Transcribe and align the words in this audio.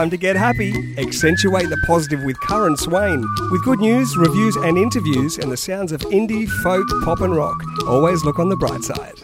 time 0.00 0.08
to 0.08 0.16
get 0.16 0.34
happy. 0.34 0.72
Accentuate 0.96 1.68
the 1.68 1.76
positive 1.86 2.22
with 2.24 2.40
Karen 2.40 2.74
Swain. 2.74 3.20
With 3.50 3.62
good 3.64 3.80
news, 3.80 4.16
reviews, 4.16 4.56
and 4.56 4.78
interviews, 4.78 5.36
and 5.36 5.52
the 5.52 5.58
sounds 5.58 5.92
of 5.92 6.00
indie, 6.00 6.48
folk, 6.62 6.86
pop, 7.04 7.20
and 7.20 7.36
rock. 7.36 7.56
Always 7.86 8.24
look 8.24 8.38
on 8.38 8.48
the 8.48 8.56
bright 8.56 8.82
side. 8.82 9.16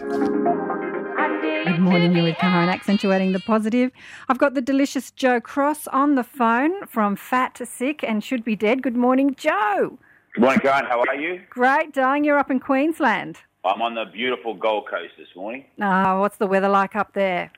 Good 1.65 1.81
morning, 1.81 2.15
you 2.15 2.25
with 2.25 2.37
Karen, 2.37 2.69
accentuating 2.69 3.33
the 3.33 3.41
positive. 3.41 3.91
I've 4.29 4.37
got 4.37 4.53
the 4.53 4.61
delicious 4.61 5.11
Joe 5.11 5.41
Cross 5.41 5.87
on 5.89 6.15
the 6.15 6.23
phone 6.23 6.87
from 6.87 7.17
Fat 7.17 7.55
to 7.55 7.65
Sick 7.65 8.05
and 8.05 8.23
Should 8.23 8.45
Be 8.45 8.55
Dead. 8.55 8.83
Good 8.83 8.97
morning, 8.97 9.35
Joe. 9.35 9.99
Good 10.35 10.43
morning, 10.43 10.61
Karen. 10.61 10.85
How 10.85 11.01
are 11.01 11.17
you? 11.17 11.41
Great, 11.49 11.95
darling. 11.95 12.25
You're 12.25 12.39
up 12.39 12.51
in 12.51 12.61
Queensland. 12.61 13.39
I'm 13.65 13.81
on 13.81 13.95
the 13.95 14.05
beautiful 14.13 14.53
Gold 14.53 14.89
Coast 14.91 15.15
this 15.17 15.29
morning. 15.35 15.65
Ah, 15.81 16.21
what's 16.21 16.37
the 16.37 16.47
weather 16.47 16.69
like 16.69 16.95
up 16.95 17.15
there? 17.15 17.51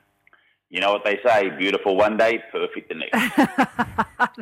You 0.71 0.79
know 0.79 0.91
what 0.91 1.03
they 1.03 1.19
say, 1.25 1.49
beautiful 1.49 1.95
one 1.97 2.15
day, 2.15 2.43
perfect 2.51 2.89
the 2.89 2.95
next. 2.95 3.35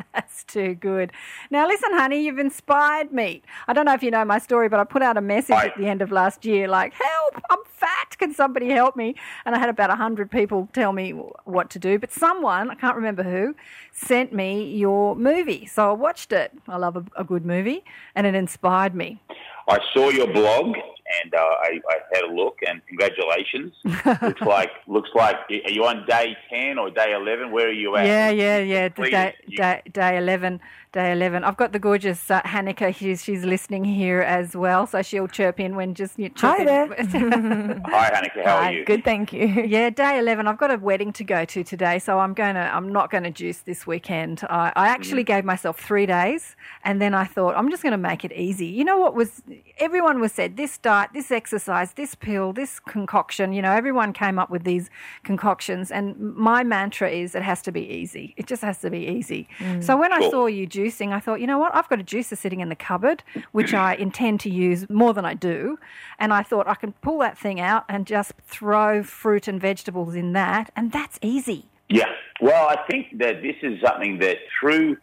That's 0.12 0.44
too 0.44 0.74
good. 0.74 1.10
Now, 1.50 1.66
listen, 1.66 1.90
honey, 1.92 2.22
you've 2.24 2.38
inspired 2.38 3.12
me. 3.12 3.40
I 3.66 3.72
don't 3.72 3.86
know 3.86 3.94
if 3.94 4.02
you 4.02 4.10
know 4.10 4.24
my 4.26 4.38
story, 4.38 4.68
but 4.68 4.78
I 4.78 4.84
put 4.84 5.00
out 5.00 5.16
a 5.16 5.22
message 5.22 5.54
Right. 5.54 5.70
at 5.72 5.78
the 5.78 5.86
end 5.86 6.02
of 6.02 6.12
last 6.12 6.44
year 6.44 6.68
like, 6.68 6.92
help, 6.92 7.42
I'm 7.48 7.58
fat. 7.64 8.18
Can 8.18 8.34
somebody 8.34 8.68
help 8.68 8.94
me? 8.94 9.14
And 9.46 9.54
I 9.54 9.58
had 9.58 9.70
about 9.70 9.88
100 9.88 10.30
people 10.30 10.68
tell 10.74 10.92
me 10.92 11.12
what 11.44 11.70
to 11.70 11.78
do. 11.78 11.98
But 11.98 12.12
someone, 12.12 12.70
I 12.70 12.74
can't 12.74 12.96
remember 12.96 13.22
who, 13.22 13.54
sent 13.92 14.30
me 14.32 14.70
your 14.76 15.16
movie. 15.16 15.64
So 15.64 15.88
I 15.88 15.92
watched 15.92 16.32
it. 16.32 16.52
I 16.68 16.76
love 16.76 16.96
a, 16.96 17.04
a 17.16 17.24
good 17.24 17.46
movie, 17.46 17.84
and 18.14 18.26
it 18.26 18.34
inspired 18.34 18.94
me. 18.94 19.22
I 19.68 19.78
saw 19.94 20.08
your 20.10 20.32
blog 20.32 20.76
and 21.22 21.34
uh, 21.34 21.38
I, 21.38 21.80
I 21.88 21.96
had 22.12 22.24
a 22.24 22.32
look, 22.34 22.58
and 22.66 22.82
congratulations. 22.86 23.72
looks 24.22 24.40
like 24.42 24.70
looks 24.86 25.10
like 25.14 25.36
are 25.50 25.70
you 25.70 25.84
on 25.84 26.04
day 26.06 26.36
ten 26.50 26.78
or 26.78 26.90
day 26.90 27.14
eleven? 27.14 27.50
Where 27.50 27.68
are 27.68 27.72
you 27.72 27.96
at? 27.96 28.06
Yeah, 28.06 28.30
yeah, 28.30 28.58
yeah. 28.58 28.88
Please, 28.90 29.10
day, 29.10 29.34
you- 29.46 29.56
day, 29.56 29.82
day 29.92 30.16
11. 30.18 30.60
Day 30.90 31.12
11. 31.12 31.44
I've 31.44 31.58
got 31.58 31.72
the 31.72 31.78
gorgeous 31.78 32.30
uh, 32.30 32.40
Hanneke. 32.42 32.94
She's, 32.94 33.22
she's 33.22 33.44
listening 33.44 33.84
here 33.84 34.20
as 34.20 34.56
well, 34.56 34.86
so 34.86 35.02
she'll 35.02 35.28
chirp 35.28 35.60
in 35.60 35.76
when 35.76 35.92
just 35.92 36.18
you 36.18 36.30
chirp 36.30 36.56
Hi 36.56 36.60
in. 36.60 36.64
there. 36.66 36.86
Hi, 37.84 38.10
Hanneke. 38.10 38.42
How 38.42 38.56
Hi, 38.56 38.68
are 38.68 38.72
you? 38.72 38.84
Good, 38.86 39.04
thank 39.04 39.32
you. 39.32 39.46
Yeah, 39.68 39.90
day 39.90 40.18
eleven. 40.18 40.46
I've 40.46 40.56
got 40.56 40.70
a 40.70 40.78
wedding 40.78 41.12
to 41.14 41.24
go 41.24 41.44
to 41.44 41.62
today, 41.62 41.98
so 41.98 42.18
I'm 42.20 42.32
going 42.32 42.54
to. 42.54 42.60
I'm 42.74 42.90
not 42.90 43.10
going 43.10 43.24
to 43.24 43.30
juice 43.30 43.58
this 43.58 43.86
weekend. 43.86 44.42
I, 44.48 44.72
I 44.76 44.88
actually 44.88 45.24
gave 45.24 45.44
myself 45.44 45.78
three 45.78 46.06
days, 46.06 46.56
and 46.84 47.02
then 47.02 47.12
I 47.12 47.24
thought 47.24 47.54
I'm 47.54 47.70
just 47.70 47.82
going 47.82 47.92
to 47.92 47.98
make 47.98 48.24
it 48.24 48.32
easy. 48.32 48.66
You 48.66 48.84
know 48.84 48.98
what 48.98 49.14
was? 49.14 49.42
Everyone 49.78 50.20
was 50.20 50.32
said 50.32 50.56
this 50.56 50.78
diet, 50.78 51.10
this 51.12 51.30
exercise, 51.30 51.92
this 51.92 52.14
pill, 52.14 52.52
this 52.52 52.80
concoction. 52.80 53.52
You 53.52 53.62
know, 53.62 53.72
everyone 53.72 54.12
came 54.12 54.38
up 54.38 54.50
with 54.50 54.64
these 54.64 54.90
concoctions, 55.24 55.90
and 55.90 56.18
my 56.18 56.64
mantra 56.64 57.10
is 57.10 57.34
it 57.34 57.42
has 57.42 57.62
to 57.62 57.72
be 57.72 57.82
easy. 57.82 58.34
It 58.36 58.46
just 58.46 58.62
has 58.62 58.80
to 58.80 58.90
be 58.90 59.06
easy. 59.06 59.48
Mm. 59.58 59.82
So 59.82 59.96
when 59.96 60.12
I 60.12 60.28
saw 60.30 60.46
you 60.46 60.66
juicing, 60.66 61.12
I 61.12 61.20
thought, 61.20 61.40
you 61.40 61.46
know 61.46 61.58
what? 61.58 61.74
I've 61.74 61.88
got 61.88 62.00
a 62.00 62.04
juicer 62.04 62.36
sitting 62.36 62.60
in 62.60 62.68
the 62.68 62.76
cupboard, 62.76 63.22
which 63.52 63.74
I 63.74 63.94
intend 63.98 64.40
to 64.40 64.50
use 64.50 64.88
more 64.88 65.14
than 65.14 65.24
I 65.24 65.34
do. 65.34 65.78
And 66.18 66.32
I 66.32 66.42
thought 66.42 66.68
I 66.68 66.74
can 66.74 66.92
pull 66.92 67.18
that 67.18 67.38
thing 67.38 67.60
out 67.60 67.84
and 67.88 68.06
just 68.06 68.32
throw 68.46 69.02
fruit 69.02 69.48
and 69.48 69.60
vegetables 69.60 70.14
in 70.14 70.32
that, 70.32 70.70
and 70.76 70.92
that's 70.92 71.18
easy. 71.22 71.66
Yeah. 71.88 72.10
Well, 72.40 72.68
I 72.68 72.76
think 72.88 73.18
that 73.18 73.42
this 73.42 73.56
is 73.62 73.80
something 73.82 74.18
that 74.20 74.36
through 74.60 74.98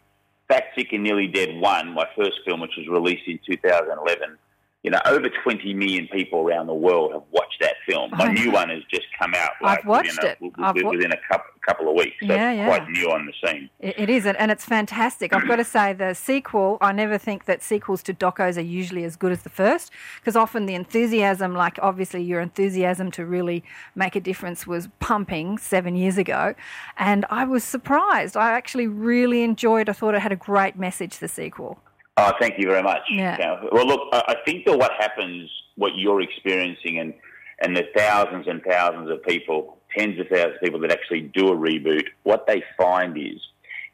Fat, 0.48 0.64
Sick 0.76 0.92
and 0.92 1.02
Nearly 1.02 1.26
Dead 1.26 1.60
1, 1.60 1.92
my 1.92 2.06
first 2.16 2.38
film, 2.44 2.60
which 2.60 2.76
was 2.76 2.86
released 2.88 3.26
in 3.26 3.38
2011, 3.44 4.38
you 4.82 4.90
know, 4.92 5.00
over 5.06 5.28
20 5.42 5.74
million 5.74 6.06
people 6.12 6.40
around 6.40 6.68
the 6.68 6.74
world 6.74 7.12
have 7.12 7.24
watched 7.32 7.56
that 7.60 7.74
film. 7.88 8.10
My 8.12 8.26
I 8.26 8.32
new 8.32 8.52
one 8.52 8.68
has 8.68 8.82
just 8.88 9.06
come 9.18 9.34
out 9.34 9.50
like, 9.60 9.80
I've 9.80 9.84
watched 9.86 10.10
within, 10.10 10.24
a, 10.24 10.32
it. 10.32 10.38
w- 10.40 10.52
I've 10.58 10.84
wa- 10.84 10.90
within 10.92 11.10
a 11.12 11.16
couple, 11.28 11.50
couple 11.66 11.88
of 11.88 11.96
weeks. 11.96 12.14
So 12.20 12.32
Yeah, 12.32 12.52
yeah. 12.52 12.66
quite 12.66 12.88
new 12.90 13.10
on 13.10 13.26
the 13.26 13.32
scene. 13.44 13.68
It, 13.80 13.98
it 13.98 14.08
is, 14.10 14.26
and 14.26 14.48
it's 14.50 14.64
fantastic. 14.64 15.32
I've 15.34 15.48
got 15.48 15.56
to 15.56 15.64
say, 15.64 15.92
the 15.92 16.14
sequel, 16.14 16.78
I 16.80 16.92
never 16.92 17.18
think 17.18 17.46
that 17.46 17.64
sequels 17.64 18.00
to 18.04 18.14
docos 18.14 18.56
are 18.56 18.60
usually 18.60 19.02
as 19.02 19.16
good 19.16 19.32
as 19.32 19.42
the 19.42 19.48
first, 19.50 19.90
because 20.20 20.36
often 20.36 20.66
the 20.66 20.76
enthusiasm, 20.76 21.54
like 21.54 21.80
obviously 21.82 22.22
your 22.22 22.40
enthusiasm 22.40 23.10
to 23.12 23.26
really 23.26 23.64
make 23.96 24.14
a 24.14 24.20
difference 24.20 24.68
was 24.68 24.88
pumping 25.00 25.58
seven 25.58 25.96
years 25.96 26.16
ago. 26.16 26.54
And 26.96 27.26
I 27.28 27.44
was 27.44 27.64
surprised. 27.64 28.36
I 28.36 28.52
actually 28.52 28.86
really 28.86 29.42
enjoyed 29.42 29.88
I 29.88 29.92
thought 29.94 30.14
it 30.14 30.20
had 30.22 30.30
a 30.32 30.36
great 30.36 30.78
message, 30.78 31.18
the 31.18 31.26
sequel. 31.28 31.80
Oh, 32.18 32.32
thank 32.40 32.58
you 32.58 32.66
very 32.68 32.82
much. 32.82 33.02
Yeah. 33.10 33.36
Yeah. 33.38 33.64
Well, 33.70 33.86
look, 33.86 34.08
I 34.12 34.22
I 34.28 34.36
think 34.44 34.64
that 34.66 34.78
what 34.78 34.92
happens, 34.98 35.50
what 35.76 35.92
you're 35.96 36.22
experiencing, 36.22 36.98
and 36.98 37.14
and 37.60 37.76
the 37.76 37.84
thousands 37.96 38.46
and 38.48 38.62
thousands 38.62 39.10
of 39.10 39.22
people, 39.22 39.78
tens 39.96 40.18
of 40.20 40.26
thousands 40.28 40.56
of 40.56 40.60
people 40.62 40.80
that 40.80 40.92
actually 40.92 41.22
do 41.22 41.48
a 41.48 41.56
reboot, 41.56 42.04
what 42.22 42.46
they 42.46 42.62
find 42.76 43.16
is, 43.16 43.40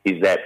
is 0.04 0.20
that 0.22 0.40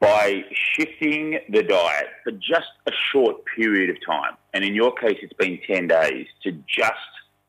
by 0.00 0.42
shifting 0.52 1.38
the 1.48 1.62
diet 1.62 2.08
for 2.24 2.32
just 2.32 2.70
a 2.86 2.92
short 3.12 3.36
period 3.56 3.88
of 3.88 3.96
time, 4.04 4.34
and 4.52 4.64
in 4.64 4.74
your 4.74 4.92
case, 4.92 5.18
it's 5.22 5.32
been 5.34 5.58
ten 5.66 5.86
days, 5.86 6.26
to 6.42 6.52
just 6.66 6.92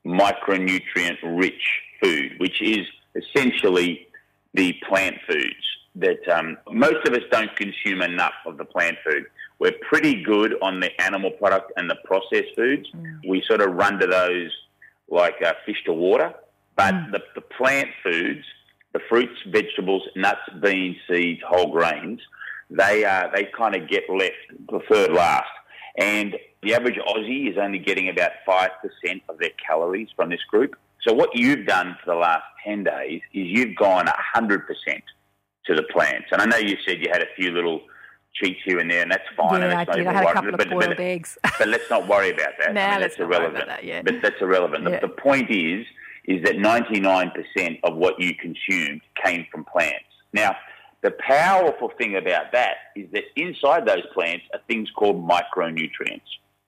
micronutrient-rich 0.06 1.82
food, 2.02 2.34
which 2.38 2.62
is 2.62 2.86
essentially 3.16 4.08
the 4.54 4.74
plant 4.88 5.16
foods 5.28 5.63
that 5.96 6.28
um, 6.30 6.58
most 6.72 7.08
of 7.08 7.14
us 7.14 7.22
don't 7.32 7.56
consume 7.56 8.02
enough 8.02 8.34
of 8.46 8.58
the 8.58 8.66
plant 8.66 8.98
food. 9.06 9.26
We're 9.60 9.78
pretty 9.88 10.24
good 10.24 10.56
on 10.62 10.80
the 10.80 10.90
animal 11.02 11.32
product 11.32 11.72
and 11.78 11.90
the 11.90 11.98
processed 12.04 12.56
foods. 12.56 12.88
We 13.28 13.44
sort 13.48 13.62
of 13.62 13.74
run 13.74 14.00
to 14.00 14.08
those 14.08 14.52
like 15.10 15.36
uh, 15.46 15.54
fish 15.66 15.78
to 15.86 15.94
water, 15.94 16.34
but 16.76 16.94
the, 17.12 17.20
the 17.36 17.42
plant 17.42 17.90
foods, 18.04 18.44
the 18.94 19.00
fruits, 19.08 19.34
vegetables, 19.48 20.04
nuts, 20.16 20.42
beans, 20.62 20.98
seeds, 21.08 21.42
whole 21.48 21.72
grains, 21.72 22.20
they 22.70 23.06
uh, 23.06 23.30
they 23.34 23.46
kind 23.56 23.76
of 23.76 23.88
get 23.88 24.04
left 24.10 24.34
preferred 24.68 25.12
last. 25.12 25.46
And 25.98 26.36
the 26.64 26.74
average 26.74 26.98
Aussie 27.08 27.52
is 27.52 27.58
only 27.58 27.78
getting 27.78 28.10
about 28.10 28.32
five 28.46 28.72
percent 28.82 29.22
of 29.30 29.38
their 29.38 29.52
calories 29.66 30.10
from 30.16 30.30
this 30.30 30.44
group. 30.50 30.76
So 31.06 31.14
what 31.14 31.30
you've 31.36 31.68
done 31.68 31.96
for 32.04 32.14
the 32.14 32.20
last 32.20 32.46
ten 32.66 32.84
days 32.84 33.22
is 33.34 33.48
you've 33.48 33.76
gone 33.76 34.08
hundred 34.08 34.66
percent 34.66 35.04
to 35.66 35.76
the 35.76 35.84
plants. 35.84 36.28
And 36.32 36.42
I 36.42 36.46
know 36.46 36.58
you 36.58 36.78
said 36.86 37.00
you 37.00 37.10
had 37.12 37.22
a 37.22 37.28
few 37.36 37.52
little 37.52 37.82
cheats 38.34 38.60
here 38.66 38.80
and 38.80 38.90
there, 38.90 39.02
and 39.02 39.12
that's 39.12 39.28
fine. 39.38 39.62
and 39.62 39.72
yeah, 39.72 39.80
I 39.80 39.86
that's 39.86 39.88
not 39.90 39.98
did. 39.98 40.08
I 40.08 40.14
had 40.14 40.24
a 40.26 40.34
couple 40.34 40.50
of 40.50 40.58
but- 40.58 40.70
boiled 40.70 40.88
but- 40.88 41.00
eggs. 41.00 41.38
but 41.60 41.68
let's 41.68 41.90
not 41.90 42.08
worry 42.08 42.32
about 42.32 42.54
that. 42.60 42.74
Nah, 42.74 42.82
I 42.82 42.92
mean, 42.92 43.02
that's 43.02 43.20
not 43.20 43.30
worry 43.30 43.38
about 43.38 43.50
irrelevant. 43.52 43.68
that, 43.70 43.84
yeah. 43.84 44.02
But 44.02 44.16
that's 44.22 44.42
irrelevant. 44.42 44.84
Yeah. 44.90 45.00
The, 45.00 45.08
the 45.08 45.14
point 45.14 45.50
is, 45.52 45.86
is 46.26 46.44
that 46.44 46.56
99% 46.56 47.80
of 47.84 47.96
what 47.98 48.20
you 48.20 48.34
consumed 48.36 49.02
came 49.24 49.46
from 49.52 49.66
plants. 49.66 50.06
Now, 50.34 50.56
the 51.02 51.12
powerful 51.12 51.92
thing 51.98 52.16
about 52.16 52.54
that 52.54 52.76
is 52.96 53.10
that 53.12 53.24
inside 53.36 53.86
those 53.86 54.06
plants 54.14 54.46
are 54.54 54.60
things 54.68 54.90
called 54.96 55.18
micronutrients. 55.28 56.22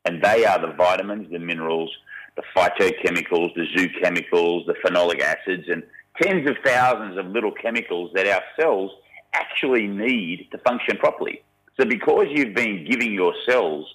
And 0.03 0.21
they 0.21 0.45
are 0.45 0.59
the 0.59 0.73
vitamins, 0.73 1.31
the 1.31 1.39
minerals, 1.39 1.89
the 2.35 2.43
phytochemicals, 2.55 3.55
the 3.55 3.65
zoochemicals, 3.75 4.65
the 4.67 4.75
phenolic 4.85 5.21
acids, 5.21 5.63
and 5.69 5.83
tens 6.21 6.49
of 6.49 6.55
thousands 6.63 7.17
of 7.17 7.27
little 7.27 7.51
chemicals 7.51 8.11
that 8.13 8.27
our 8.27 8.41
cells 8.59 8.91
actually 9.33 9.87
need 9.87 10.47
to 10.51 10.57
function 10.59 10.97
properly. 10.97 11.43
So 11.79 11.85
because 11.85 12.27
you've 12.29 12.55
been 12.55 12.85
giving 12.89 13.13
your 13.13 13.33
cells 13.47 13.85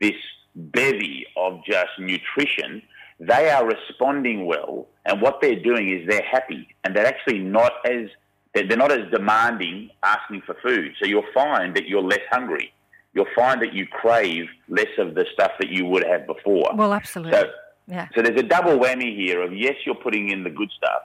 this 0.00 0.14
bevy 0.54 1.26
of 1.36 1.60
just 1.64 1.90
nutrition, 1.98 2.82
they 3.20 3.50
are 3.50 3.66
responding 3.66 4.46
well, 4.46 4.86
and 5.04 5.20
what 5.20 5.40
they're 5.40 5.60
doing 5.60 5.90
is 5.90 6.08
they're 6.08 6.24
happy, 6.24 6.68
and 6.84 6.94
they're 6.94 7.06
actually 7.06 7.38
not 7.38 7.72
as 7.84 8.08
they're 8.54 8.76
not 8.76 8.90
as 8.90 9.10
demanding 9.10 9.90
asking 10.02 10.42
for 10.46 10.56
food. 10.62 10.92
So 10.98 11.06
you'll 11.06 11.30
find 11.34 11.76
that 11.76 11.88
you're 11.88 12.02
less 12.02 12.20
hungry. 12.30 12.72
You'll 13.12 13.26
find 13.34 13.60
that 13.60 13.74
you 13.74 13.86
crave 13.86 14.46
less 14.68 14.88
of 14.98 15.14
the 15.14 15.26
stuff 15.32 15.52
that 15.60 15.68
you 15.70 15.84
would 15.86 16.04
have 16.06 16.26
before. 16.26 16.70
Well, 16.74 16.94
absolutely. 16.94 17.32
So, 17.32 17.50
yeah. 17.86 18.08
so 18.14 18.22
there's 18.22 18.38
a 18.40 18.42
double 18.42 18.78
whammy 18.78 19.14
here 19.14 19.42
of 19.42 19.54
yes, 19.54 19.74
you're 19.84 19.94
putting 19.94 20.30
in 20.30 20.42
the 20.42 20.50
good 20.50 20.70
stuff, 20.76 21.02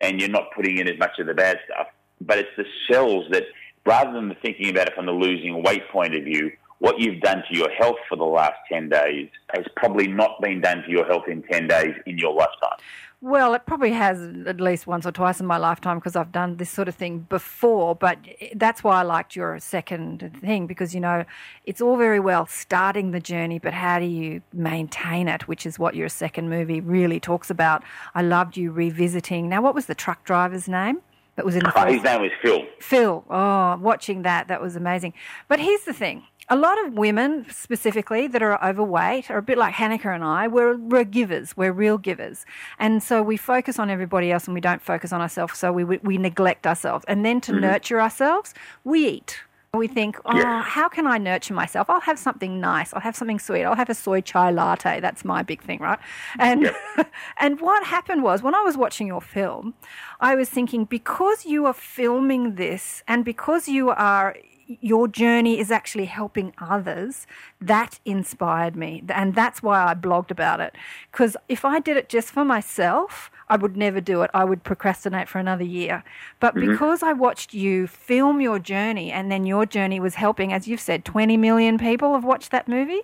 and 0.00 0.20
you're 0.20 0.28
not 0.28 0.52
putting 0.54 0.78
in 0.78 0.88
as 0.88 0.98
much 0.98 1.18
of 1.18 1.26
the 1.26 1.34
bad 1.34 1.58
stuff. 1.64 1.88
But 2.20 2.38
it's 2.38 2.50
the 2.56 2.64
cells 2.90 3.26
that, 3.30 3.44
rather 3.86 4.12
than 4.12 4.34
thinking 4.42 4.70
about 4.70 4.88
it 4.88 4.94
from 4.94 5.06
the 5.06 5.12
losing 5.12 5.62
weight 5.62 5.88
point 5.90 6.14
of 6.14 6.24
view, 6.24 6.52
what 6.80 7.00
you've 7.00 7.20
done 7.20 7.42
to 7.50 7.56
your 7.56 7.70
health 7.70 7.96
for 8.08 8.16
the 8.16 8.24
last 8.24 8.56
10 8.70 8.88
days 8.88 9.28
has 9.54 9.64
probably 9.76 10.06
not 10.06 10.40
been 10.40 10.60
done 10.60 10.82
to 10.82 10.90
your 10.90 11.06
health 11.06 11.24
in 11.28 11.42
10 11.42 11.66
days 11.66 11.94
in 12.06 12.18
your 12.18 12.32
lifetime. 12.32 12.78
Well, 13.20 13.52
it 13.54 13.66
probably 13.66 13.90
has 13.92 14.20
at 14.46 14.60
least 14.60 14.86
once 14.86 15.04
or 15.04 15.10
twice 15.10 15.40
in 15.40 15.46
my 15.46 15.56
lifetime 15.56 15.98
because 15.98 16.14
I've 16.14 16.30
done 16.30 16.56
this 16.56 16.70
sort 16.70 16.86
of 16.86 16.94
thing 16.94 17.26
before. 17.28 17.96
But 17.96 18.18
that's 18.54 18.84
why 18.84 19.00
I 19.00 19.02
liked 19.02 19.34
your 19.34 19.58
second 19.58 20.38
thing 20.40 20.68
because, 20.68 20.94
you 20.94 21.00
know, 21.00 21.24
it's 21.66 21.80
all 21.80 21.96
very 21.96 22.20
well 22.20 22.46
starting 22.46 23.10
the 23.10 23.18
journey, 23.18 23.58
but 23.58 23.74
how 23.74 23.98
do 23.98 24.04
you 24.04 24.42
maintain 24.52 25.26
it, 25.26 25.48
which 25.48 25.66
is 25.66 25.80
what 25.80 25.96
your 25.96 26.08
second 26.08 26.48
movie 26.48 26.80
really 26.80 27.18
talks 27.18 27.50
about. 27.50 27.82
I 28.14 28.22
loved 28.22 28.56
you 28.56 28.70
revisiting. 28.70 29.48
Now, 29.48 29.62
what 29.62 29.74
was 29.74 29.86
the 29.86 29.96
truck 29.96 30.22
driver's 30.22 30.68
name? 30.68 31.00
That 31.34 31.44
was 31.44 31.54
in 31.54 31.62
the 31.62 31.70
his 31.86 32.02
name 32.02 32.20
was 32.20 32.32
Phil. 32.42 32.62
Phil, 32.80 33.24
oh, 33.30 33.78
watching 33.80 34.22
that, 34.22 34.48
that 34.48 34.60
was 34.60 34.74
amazing. 34.74 35.12
But 35.46 35.60
here's 35.60 35.82
the 35.82 35.92
thing 35.92 36.24
a 36.50 36.56
lot 36.56 36.82
of 36.84 36.94
women 36.94 37.46
specifically 37.50 38.26
that 38.26 38.42
are 38.42 38.62
overweight 38.66 39.30
are 39.30 39.38
a 39.38 39.42
bit 39.42 39.58
like 39.58 39.74
Hanneke 39.74 40.06
and 40.06 40.24
I. 40.24 40.48
We're, 40.48 40.76
we're 40.76 41.04
givers. 41.04 41.56
We're 41.56 41.72
real 41.72 41.98
givers. 41.98 42.46
And 42.78 43.02
so 43.02 43.22
we 43.22 43.36
focus 43.36 43.78
on 43.78 43.90
everybody 43.90 44.32
else 44.32 44.46
and 44.46 44.54
we 44.54 44.60
don't 44.60 44.82
focus 44.82 45.12
on 45.12 45.20
ourselves. 45.20 45.58
So 45.58 45.72
we, 45.72 45.84
we, 45.84 46.18
neglect 46.18 46.66
ourselves. 46.66 47.04
And 47.06 47.24
then 47.24 47.40
to 47.42 47.52
mm-hmm. 47.52 47.60
nurture 47.60 48.00
ourselves, 48.00 48.54
we 48.82 49.06
eat. 49.06 49.40
We 49.74 49.86
think, 49.86 50.18
oh, 50.24 50.36
Yeah. 50.36 50.62
how 50.62 50.88
can 50.88 51.06
I 51.06 51.18
nurture 51.18 51.52
myself? 51.52 51.90
I'll 51.90 52.00
have 52.00 52.18
something 52.18 52.58
nice. 52.58 52.94
I'll 52.94 53.02
have 53.02 53.14
something 53.14 53.38
sweet. 53.38 53.64
I'll 53.64 53.76
have 53.76 53.90
a 53.90 53.94
soy 53.94 54.22
chai 54.22 54.50
latte. 54.50 54.98
That's 55.00 55.24
my 55.26 55.42
big 55.42 55.62
thing, 55.62 55.78
right? 55.80 55.98
And 56.38 56.72
and 57.36 57.60
what 57.60 57.84
happened 57.84 58.22
was 58.22 58.42
when 58.42 58.54
I 58.54 58.62
was 58.62 58.78
watching 58.78 59.06
your 59.06 59.20
film, 59.20 59.74
I 60.20 60.34
was 60.34 60.48
thinking 60.48 60.86
because 60.86 61.44
you 61.44 61.66
are 61.66 61.74
filming 61.74 62.54
this 62.54 63.02
and 63.06 63.26
because 63.26 63.68
you 63.68 63.90
are 63.90 64.36
your 64.68 65.08
journey 65.08 65.58
is 65.58 65.70
actually 65.70 66.04
helping 66.04 66.52
others, 66.58 67.26
that 67.60 68.00
inspired 68.04 68.76
me. 68.76 69.02
And 69.08 69.34
that's 69.34 69.62
why 69.62 69.84
I 69.84 69.94
blogged 69.94 70.30
about 70.30 70.60
it. 70.60 70.74
Because 71.10 71.36
if 71.48 71.64
I 71.64 71.80
did 71.80 71.96
it 71.96 72.08
just 72.08 72.30
for 72.30 72.44
myself, 72.44 73.30
I 73.48 73.56
would 73.56 73.76
never 73.76 74.00
do 74.00 74.22
it. 74.22 74.30
I 74.34 74.44
would 74.44 74.62
procrastinate 74.62 75.28
for 75.28 75.38
another 75.38 75.64
year. 75.64 76.04
But 76.38 76.54
mm-hmm. 76.54 76.70
because 76.70 77.02
I 77.02 77.14
watched 77.14 77.54
you 77.54 77.86
film 77.86 78.40
your 78.42 78.58
journey 78.58 79.10
and 79.10 79.32
then 79.32 79.46
your 79.46 79.64
journey 79.64 80.00
was 80.00 80.16
helping, 80.16 80.52
as 80.52 80.68
you've 80.68 80.80
said, 80.80 81.04
20 81.04 81.36
million 81.38 81.78
people 81.78 82.12
have 82.12 82.24
watched 82.24 82.50
that 82.50 82.68
movie, 82.68 83.00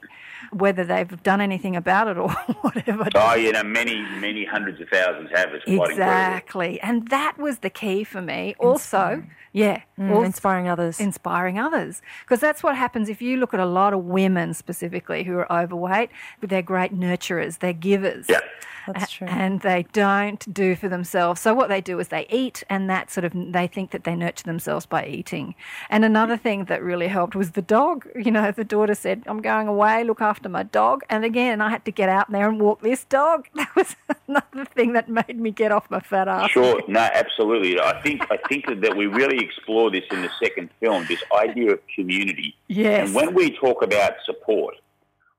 whether 0.52 0.84
they've 0.84 1.22
done 1.22 1.40
anything 1.40 1.76
about 1.76 2.08
it 2.08 2.18
or 2.18 2.30
whatever. 2.60 3.08
Oh, 3.14 3.34
you 3.34 3.52
know, 3.52 3.62
many, 3.62 4.02
many 4.20 4.44
hundreds 4.44 4.80
of 4.82 4.88
thousands 4.88 5.30
have. 5.34 5.54
It's 5.54 5.64
quite 5.64 5.90
incredible. 5.90 6.02
Exactly. 6.02 6.80
And 6.80 7.08
that 7.08 7.38
was 7.38 7.60
the 7.60 7.70
key 7.70 8.04
for 8.04 8.20
me. 8.20 8.54
Also, 8.58 9.24
yeah. 9.54 9.80
Mm, 9.98 10.10
also- 10.10 10.24
inspiring 10.24 10.68
others. 10.68 11.00
inspiring 11.00 11.58
others. 11.58 12.02
Because 12.24 12.40
that's 12.40 12.62
what 12.62 12.76
happens 12.76 13.08
if 13.08 13.22
you 13.22 13.38
look 13.38 13.54
at 13.54 13.60
a 13.60 13.64
lot 13.80 13.94
of 13.94 14.04
women 14.04 14.52
specifically 14.52 15.22
who 15.24 15.38
are 15.38 15.50
overweight, 15.50 16.10
they're 16.42 16.60
great 16.60 16.92
nurturers, 16.94 17.60
they're 17.60 17.72
givers. 17.72 18.26
Yeah. 18.28 18.40
That's 18.86 19.04
A- 19.04 19.16
true. 19.16 19.28
And 19.28 19.60
they 19.62 19.86
don't 19.94 20.52
do 20.52 20.76
for 20.76 20.90
themselves. 20.90 21.40
So 21.40 21.54
what 21.54 21.70
they 21.70 21.80
do 21.80 21.98
is 22.00 22.08
they 22.08 22.26
eat, 22.28 22.62
and 22.68 22.90
that 22.90 23.10
sort 23.10 23.24
of 23.24 23.32
they 23.34 23.66
think 23.66 23.92
that 23.92 24.04
they 24.04 24.14
nurture 24.14 24.44
themselves 24.44 24.84
by 24.84 25.06
eating. 25.06 25.54
And 25.88 26.04
another 26.04 26.36
thing 26.36 26.66
that 26.66 26.82
really 26.82 27.08
helped 27.08 27.34
was 27.34 27.52
the 27.52 27.62
dog. 27.62 28.06
You 28.14 28.30
know, 28.30 28.50
the 28.52 28.62
daughter 28.62 28.94
said, 28.94 29.22
"I'm 29.26 29.40
going 29.40 29.68
away, 29.68 30.04
look 30.04 30.20
after 30.20 30.50
my 30.50 30.64
dog." 30.64 31.02
And 31.08 31.24
again, 31.24 31.62
I 31.62 31.70
had 31.70 31.86
to 31.86 31.92
get 31.92 32.10
out 32.10 32.30
there 32.30 32.46
and 32.46 32.60
walk 32.60 32.82
this 32.82 33.04
dog. 33.04 33.48
That 33.54 33.74
was 33.74 33.96
another 34.28 34.64
thing 34.74 34.92
that 34.94 35.08
made 35.08 35.38
me 35.38 35.50
get 35.50 35.72
off 35.72 35.90
my 35.90 36.00
fat 36.00 36.28
ass. 36.28 36.50
Sure, 36.50 36.80
no, 36.88 37.00
absolutely. 37.00 37.80
I 37.80 38.00
think 38.02 38.22
I 38.30 38.38
think 38.48 38.66
that 38.66 38.96
we 38.96 39.06
really 39.06 39.38
explore 39.38 39.90
this 39.90 40.04
in 40.10 40.22
the 40.22 40.30
second 40.42 40.70
film. 40.80 41.06
This 41.08 41.22
idea 41.32 41.72
of 41.72 41.80
community, 41.94 42.56
Yes. 42.68 43.06
and 43.06 43.14
when 43.14 43.34
we 43.34 43.50
talk 43.58 43.82
about 43.82 44.12
support, 44.24 44.74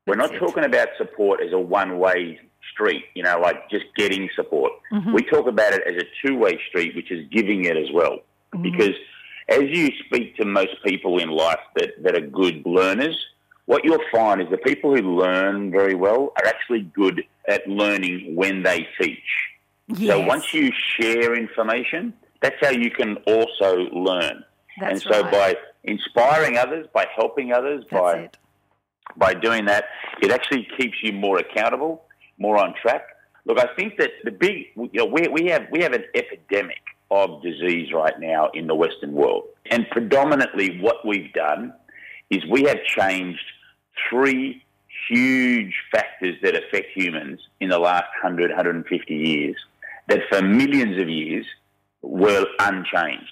we're 0.07 0.15
not 0.15 0.31
talking 0.35 0.63
about 0.63 0.89
support 0.97 1.41
as 1.41 1.51
a 1.51 1.59
one-way 1.59 2.39
street. 2.71 3.05
You 3.15 3.23
know, 3.23 3.39
like 3.39 3.69
just 3.69 3.85
getting 3.95 4.29
support. 4.35 4.73
Mm-hmm. 4.91 5.13
We 5.13 5.23
talk 5.23 5.47
about 5.47 5.73
it 5.73 5.83
as 5.87 6.01
a 6.01 6.05
two-way 6.25 6.59
street, 6.69 6.95
which 6.95 7.11
is 7.11 7.27
giving 7.31 7.65
it 7.65 7.77
as 7.77 7.91
well. 7.93 8.19
Mm-hmm. 8.53 8.63
Because 8.63 8.95
as 9.49 9.63
you 9.63 9.91
speak 10.05 10.35
to 10.37 10.45
most 10.45 10.75
people 10.83 11.19
in 11.19 11.29
life 11.29 11.59
that, 11.75 12.01
that 12.03 12.15
are 12.15 12.25
good 12.25 12.65
learners, 12.65 13.17
what 13.65 13.83
you'll 13.83 13.99
find 14.11 14.41
is 14.41 14.47
the 14.49 14.57
people 14.57 14.95
who 14.95 15.01
learn 15.01 15.71
very 15.71 15.95
well 15.95 16.33
are 16.37 16.47
actually 16.47 16.81
good 16.81 17.23
at 17.47 17.67
learning 17.67 18.35
when 18.35 18.63
they 18.63 18.87
teach. 18.99 19.19
So 20.07 20.19
once 20.19 20.53
you 20.53 20.71
share 20.99 21.35
information, 21.35 22.13
that's 22.41 22.55
how 22.61 22.71
you 22.71 22.89
can 22.91 23.17
also 23.27 23.77
learn. 23.91 24.43
That's 24.79 25.03
and 25.05 25.13
so 25.13 25.21
right. 25.21 25.31
by 25.31 25.55
inspiring 25.83 26.57
others, 26.57 26.87
by 26.93 27.07
helping 27.15 27.53
others, 27.53 27.85
That's 27.89 28.01
by 28.01 28.13
it. 28.17 28.37
by 29.15 29.33
doing 29.33 29.65
that, 29.65 29.85
it 30.21 30.31
actually 30.31 30.67
keeps 30.77 30.97
you 31.01 31.13
more 31.13 31.37
accountable, 31.37 32.03
more 32.37 32.57
on 32.57 32.73
track. 32.81 33.03
Look, 33.45 33.59
I 33.59 33.67
think 33.75 33.97
that 33.97 34.11
the 34.23 34.31
big, 34.31 34.67
you 34.75 34.89
know, 34.93 35.05
we, 35.05 35.27
we 35.27 35.45
have 35.49 35.67
we 35.71 35.81
have 35.81 35.93
an 35.93 36.03
epidemic 36.15 36.81
of 37.11 37.41
disease 37.43 37.93
right 37.93 38.19
now 38.19 38.49
in 38.53 38.65
the 38.67 38.75
Western 38.75 39.13
world, 39.13 39.43
and 39.69 39.87
predominantly 39.91 40.79
what 40.81 41.05
we've 41.05 41.31
done 41.33 41.73
is 42.31 42.43
we 42.49 42.63
have 42.63 42.83
changed 42.83 43.45
three 44.09 44.63
huge 45.09 45.73
factors 45.91 46.35
that 46.41 46.55
affect 46.55 46.87
humans 46.95 47.39
in 47.59 47.69
the 47.69 47.79
last 47.79 48.05
100, 48.21 48.49
150 48.49 49.13
years 49.13 49.55
that 50.07 50.21
for 50.29 50.41
millions 50.41 50.99
of 51.01 51.09
years 51.09 51.45
were 52.01 52.45
unchanged. 52.59 53.31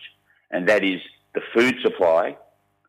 And 0.51 0.67
that 0.69 0.83
is 0.83 0.99
the 1.33 1.41
food 1.53 1.75
supply, 1.81 2.37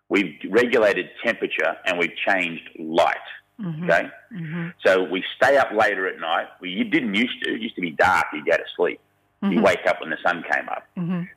we've 0.08 0.34
regulated 0.50 1.08
temperature, 1.24 1.76
and 1.86 1.98
we've 1.98 2.14
changed 2.16 2.68
light. 2.78 3.16
Mm-hmm. 3.60 3.84
Okay? 3.84 4.08
Mm-hmm. 4.34 4.68
So 4.84 5.04
we 5.04 5.22
stay 5.36 5.56
up 5.56 5.68
later 5.72 6.06
at 6.06 6.18
night. 6.18 6.46
We 6.60 6.70
you 6.70 6.84
didn't 6.84 7.14
used 7.14 7.42
to. 7.44 7.54
It 7.54 7.60
used 7.60 7.76
to 7.76 7.80
be 7.80 7.90
dark. 7.90 8.26
You 8.32 8.44
go 8.44 8.56
to 8.56 8.64
sleep. 8.76 9.00
You 9.42 9.50
mm-hmm. 9.50 9.62
wake 9.62 9.86
up 9.86 10.00
when 10.00 10.10
the 10.10 10.16
sun 10.26 10.42
came 10.50 10.68
up. 10.68 10.86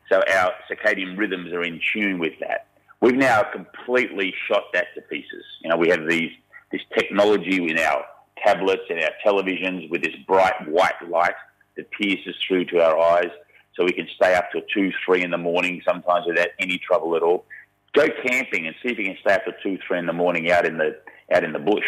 So 0.09 0.23
our 0.33 0.53
circadian 0.71 1.17
rhythms 1.17 1.51
are 1.53 1.63
in 1.63 1.79
tune 1.93 2.19
with 2.19 2.33
that. 2.39 2.66
We've 3.01 3.15
now 3.15 3.43
completely 3.43 4.33
shot 4.47 4.63
that 4.73 4.87
to 4.95 5.01
pieces. 5.01 5.43
You 5.61 5.69
know, 5.69 5.77
we 5.77 5.89
have 5.89 6.07
these 6.07 6.31
this 6.71 6.81
technology 6.97 7.69
in 7.69 7.77
our 7.79 8.03
tablets 8.43 8.83
and 8.89 8.99
our 9.01 9.11
televisions 9.25 9.89
with 9.89 10.03
this 10.03 10.15
bright 10.27 10.67
white 10.67 11.09
light 11.09 11.35
that 11.75 11.89
pierces 11.91 12.35
through 12.47 12.65
to 12.65 12.79
our 12.83 12.97
eyes, 12.99 13.29
so 13.75 13.85
we 13.85 13.93
can 13.93 14.07
stay 14.15 14.33
up 14.35 14.51
till 14.51 14.63
two, 14.73 14.91
three 15.05 15.23
in 15.23 15.31
the 15.31 15.37
morning, 15.37 15.81
sometimes 15.87 16.25
without 16.27 16.49
any 16.59 16.79
trouble 16.79 17.15
at 17.15 17.21
all. 17.21 17.45
Go 17.93 18.07
camping 18.25 18.67
and 18.67 18.75
see 18.81 18.89
if 18.89 18.97
you 18.97 19.05
can 19.05 19.17
stay 19.21 19.33
up 19.33 19.43
till 19.45 19.53
two, 19.63 19.77
three 19.87 19.99
in 19.99 20.07
the 20.07 20.13
morning 20.13 20.51
out 20.51 20.65
in 20.65 20.77
the 20.77 20.97
out 21.33 21.43
in 21.43 21.53
the 21.53 21.59
bush. 21.59 21.85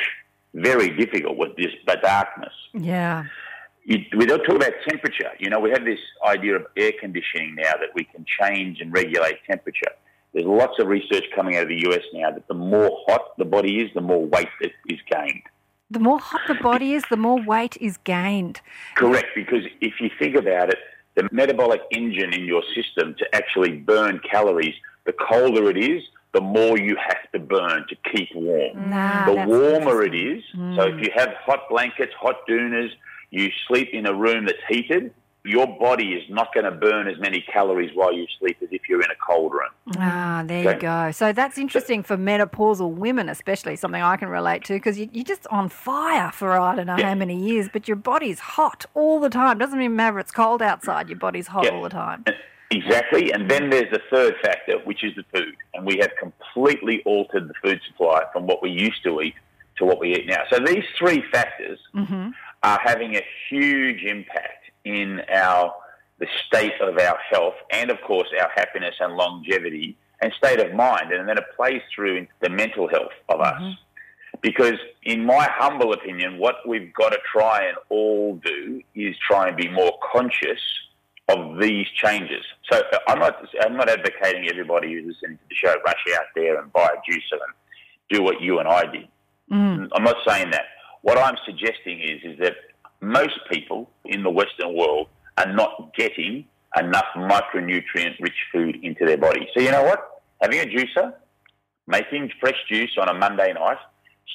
Very 0.53 0.89
difficult 0.89 1.37
with 1.37 1.55
this 1.57 1.71
the 1.87 1.97
darkness. 2.01 2.53
Yeah. 2.73 3.25
You, 3.85 3.97
we 4.15 4.25
don't 4.25 4.43
talk 4.43 4.55
about 4.55 4.73
temperature. 4.87 5.31
You 5.39 5.49
know, 5.49 5.59
we 5.59 5.71
have 5.71 5.83
this 5.83 5.99
idea 6.25 6.55
of 6.55 6.67
air 6.77 6.91
conditioning 6.99 7.55
now 7.55 7.71
that 7.71 7.89
we 7.95 8.03
can 8.03 8.25
change 8.39 8.81
and 8.81 8.93
regulate 8.93 9.37
temperature. 9.49 9.91
There's 10.33 10.45
lots 10.45 10.79
of 10.79 10.87
research 10.87 11.25
coming 11.35 11.55
out 11.55 11.63
of 11.63 11.69
the 11.69 11.87
US 11.89 12.03
now 12.13 12.31
that 12.31 12.47
the 12.47 12.53
more 12.53 12.91
hot 13.07 13.37
the 13.37 13.45
body 13.45 13.81
is, 13.81 13.89
the 13.93 14.01
more 14.01 14.23
weight 14.23 14.49
that 14.61 14.71
is 14.87 14.99
gained. 15.09 15.41
The 15.91 15.99
more 15.99 16.19
hot 16.19 16.41
the 16.47 16.53
body 16.55 16.93
is, 16.93 17.03
the 17.09 17.17
more 17.17 17.41
weight 17.41 17.75
is 17.81 17.97
gained. 17.97 18.61
Correct, 18.95 19.27
because 19.35 19.63
if 19.81 19.93
you 19.99 20.09
think 20.19 20.35
about 20.35 20.69
it, 20.69 20.77
the 21.15 21.27
metabolic 21.31 21.81
engine 21.91 22.31
in 22.33 22.45
your 22.45 22.61
system 22.75 23.15
to 23.17 23.35
actually 23.35 23.71
burn 23.77 24.19
calories, 24.29 24.75
the 25.05 25.13
colder 25.13 25.69
it 25.71 25.77
is, 25.77 26.03
the 26.33 26.41
more 26.41 26.77
you 26.77 26.95
have 26.95 27.31
to 27.33 27.39
burn 27.39 27.85
to 27.89 27.95
keep 28.11 28.29
warm. 28.35 28.91
Nah, 28.91 29.25
the 29.25 29.33
warmer 29.47 30.03
it 30.03 30.13
is, 30.13 30.43
Mm. 30.55 30.75
so 30.75 30.83
if 30.83 31.01
you 31.03 31.11
have 31.15 31.33
hot 31.43 31.67
blankets, 31.69 32.13
hot 32.13 32.47
doonas, 32.47 32.91
you 33.31 33.49
sleep 33.67 33.89
in 33.91 34.05
a 34.05 34.13
room 34.13 34.45
that's 34.45 34.61
heated, 34.67 35.11
your 35.45 35.67
body 35.67 36.13
is 36.13 36.23
not 36.29 36.53
going 36.53 36.65
to 36.65 36.71
burn 36.71 37.07
as 37.07 37.17
many 37.17 37.41
calories 37.41 37.91
while 37.93 38.13
you 38.13 38.27
sleep 38.39 38.57
as 38.61 38.67
if 38.71 38.81
you're 38.89 39.01
in 39.01 39.09
a 39.09 39.15
cold 39.25 39.53
room. 39.53 39.69
Ah, 39.97 40.43
there 40.45 40.73
you 40.73 40.79
go. 40.79 41.11
So 41.11 41.31
that's 41.31 41.57
interesting 41.57 42.03
for 42.03 42.17
menopausal 42.17 42.91
women, 42.91 43.29
especially 43.29 43.75
something 43.77 44.01
I 44.01 44.17
can 44.17 44.27
relate 44.27 44.63
to 44.65 44.73
because 44.73 44.99
you, 44.99 45.09
you're 45.13 45.23
just 45.23 45.47
on 45.47 45.69
fire 45.69 46.31
for 46.31 46.51
I 46.59 46.75
don't 46.75 46.87
know 46.87 46.97
how 46.97 47.15
many 47.15 47.41
years, 47.41 47.69
but 47.71 47.87
your 47.87 47.95
body's 47.97 48.39
hot 48.39 48.85
all 48.93 49.19
the 49.21 49.29
time. 49.29 49.57
Doesn't 49.57 49.79
even 49.81 49.95
matter 49.95 50.19
if 50.19 50.23
it's 50.25 50.31
cold 50.31 50.61
outside, 50.61 51.07
your 51.07 51.17
body's 51.17 51.47
hot 51.47 51.63
Yeah. 51.65 51.71
all 51.71 51.83
the 51.83 51.89
time. 51.89 52.25
Exactly. 52.71 53.31
And 53.31 53.49
then 53.49 53.69
there's 53.69 53.89
the 53.91 54.01
third 54.11 54.35
factor, 54.43 54.77
which 54.83 55.03
is 55.03 55.15
the 55.15 55.23
food. 55.33 55.55
And 55.73 55.85
we 55.85 55.97
have 55.99 56.11
completely 56.19 57.01
altered 57.05 57.47
the 57.47 57.53
food 57.63 57.79
supply 57.87 58.23
from 58.33 58.45
what 58.45 58.61
we 58.61 58.69
used 58.69 59.01
to 59.05 59.21
eat 59.21 59.33
to 59.77 59.85
what 59.85 59.99
we 59.99 60.13
eat 60.13 60.27
now. 60.27 60.43
So 60.51 60.59
these 60.63 60.83
three 60.97 61.23
factors 61.31 61.79
are 62.61 62.79
having 62.83 63.15
a 63.15 63.21
huge 63.49 64.03
impact 64.03 64.58
in 64.95 65.21
our 65.31 65.73
the 66.19 66.27
state 66.47 66.73
of 66.81 66.97
our 66.97 67.17
health 67.31 67.53
and 67.71 67.89
of 67.89 67.97
course 68.01 68.27
our 68.41 68.49
happiness 68.53 68.95
and 68.99 69.15
longevity 69.15 69.97
and 70.21 70.33
state 70.33 70.59
of 70.59 70.73
mind. 70.73 71.11
And 71.11 71.27
then 71.29 71.37
it 71.37 71.45
plays 71.55 71.81
through 71.95 72.17
in 72.17 72.27
the 72.41 72.49
mental 72.49 72.87
health 72.89 73.13
of 73.29 73.39
us. 73.39 73.61
Because 74.41 74.79
in 75.03 75.25
my 75.25 75.47
humble 75.49 75.93
opinion, 75.93 76.37
what 76.37 76.55
we've 76.67 76.93
got 76.93 77.09
to 77.09 77.19
try 77.31 77.65
and 77.65 77.77
all 77.89 78.35
do 78.43 78.81
is 78.95 79.15
try 79.25 79.47
and 79.47 79.57
be 79.57 79.69
more 79.69 79.93
conscious 80.13 80.59
of 81.29 81.59
these 81.59 81.87
changes. 81.95 82.43
So 82.71 82.81
uh, 82.91 82.97
I'm 83.07 83.19
not 83.19 83.35
I'm 83.61 83.75
not 83.77 83.89
advocating 83.89 84.49
everybody 84.49 84.93
who's 84.93 85.05
listening 85.13 85.37
to 85.37 85.43
the 85.49 85.55
show 85.55 85.75
rush 85.85 86.03
out 86.15 86.25
there 86.35 86.59
and 86.59 86.71
buy 86.73 86.89
a 86.89 87.11
juicer 87.11 87.33
and 87.33 87.53
do 88.09 88.23
what 88.23 88.41
you 88.41 88.59
and 88.59 88.67
I 88.67 88.85
did. 88.85 89.07
I'm 89.93 90.03
not 90.03 90.17
saying 90.27 90.51
that. 90.51 90.65
What 91.01 91.17
I'm 91.17 91.37
suggesting 91.45 92.01
is 92.01 92.19
is 92.23 92.39
that 92.39 92.55
most 93.01 93.39
people 93.51 93.89
in 94.05 94.23
the 94.23 94.29
Western 94.29 94.75
world 94.75 95.07
are 95.37 95.51
not 95.51 95.93
getting 95.95 96.45
enough 96.77 97.05
micronutrient 97.15 98.19
rich 98.19 98.35
food 98.51 98.77
into 98.83 99.05
their 99.05 99.17
body. 99.17 99.47
So 99.55 99.61
you 99.61 99.71
know 99.71 99.83
what? 99.83 100.21
Having 100.41 100.59
a 100.59 100.65
juicer, 100.65 101.13
making 101.87 102.31
fresh 102.39 102.57
juice 102.69 102.91
on 102.99 103.09
a 103.09 103.13
Monday 103.13 103.53
night, 103.53 103.77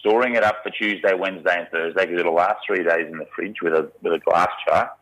storing 0.01 0.35
it 0.35 0.43
up 0.43 0.57
for 0.63 0.71
Tuesday, 0.71 1.15
Wednesday, 1.15 1.59
and 1.59 1.69
Thursday 1.71 2.07
because 2.07 2.21
it'll 2.21 2.35
last 2.35 2.57
three 2.67 2.83
days 2.83 3.07
in 3.11 3.19
the 3.19 3.27
fridge 3.35 3.57
with 3.63 3.73
a 3.73 3.91
with 4.03 4.13
a 4.13 4.19
glass 4.19 4.49
jar 4.67 4.93